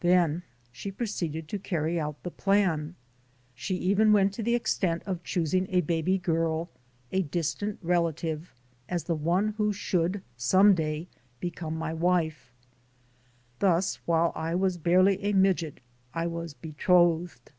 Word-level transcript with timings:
Then 0.00 0.42
she 0.72 0.92
proceeded 0.92 1.48
to 1.48 1.58
carry 1.58 1.98
out 1.98 2.22
the 2.22 2.30
plan. 2.30 2.96
She 3.54 3.76
even 3.76 4.12
went 4.12 4.34
to 4.34 4.42
the 4.42 4.54
extent 4.54 5.02
of 5.06 5.22
choosing 5.22 5.66
a 5.70 5.80
baby 5.80 6.18
girl, 6.18 6.68
a 7.12 7.22
distant 7.22 7.78
relative, 7.80 8.52
as 8.90 9.04
the 9.04 9.14
one 9.14 9.54
who 9.56 9.72
should 9.72 10.20
some 10.36 10.74
day 10.74 11.08
become 11.40 11.76
my 11.76 11.94
wife. 11.94 12.52
Thus 13.58 13.94
while 14.04 14.32
I 14.36 14.54
was 14.54 14.76
barely 14.76 15.22
a 15.24 15.32
midget, 15.32 15.80
I 16.12 16.26
was 16.26 16.52
betrothed. 16.52 17.50